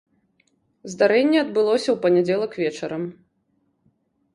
Здарэнне 0.93 1.37
адбылося 1.43 1.85
ў 1.91 1.97
панядзелак 2.07 2.51
вечарам. 2.67 3.03